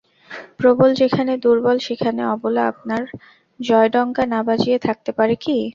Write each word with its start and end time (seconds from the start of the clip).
প্রবল 0.59 0.89
যেখানে 1.01 1.33
দুর্বল 1.37 1.77
সেখানে 1.87 2.21
অবলা 2.33 2.63
আপনার 2.67 3.01
জয়ডঙ্কা 3.59 4.23
না 4.27 4.39
বাজিয়ে 4.47 4.77
থাকতে 4.87 5.11
পারে 5.17 5.35
কি? 5.43 5.57